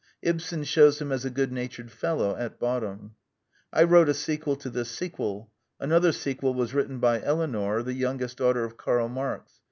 [0.23, 3.17] Ibsen shews him as a good natured fellow at bottom.
[3.71, 5.51] I wrote a sequel to this sequel.
[5.79, 9.51] An other sequel was written by Eleanor, the youngest daughter of Karl Marx.